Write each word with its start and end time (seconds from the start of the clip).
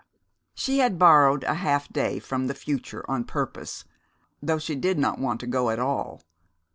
She 0.55 0.79
had 0.79 0.97
borrowed 0.97 1.43
a 1.43 1.53
half 1.53 1.87
day 1.87 2.17
from 2.17 2.47
the 2.47 2.55
future 2.55 3.05
on 3.07 3.23
purpose, 3.23 3.85
though 4.41 4.57
she 4.57 4.75
did 4.75 4.97
not 4.97 5.19
want 5.19 5.39
to 5.41 5.45
go 5.45 5.69
at 5.69 5.77
all. 5.77 6.23